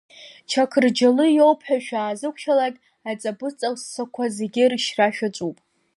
[0.49, 2.75] Чақырџьалы иоуп ҳәа шәаазықәшәалак
[3.09, 5.57] аҵабыҵассақәа зегьы рышьра шәаҿуп.